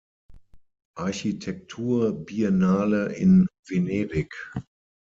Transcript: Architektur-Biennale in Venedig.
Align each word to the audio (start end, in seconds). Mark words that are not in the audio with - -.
Architektur-Biennale 0.97 3.13
in 3.17 3.45
Venedig. 3.67 4.33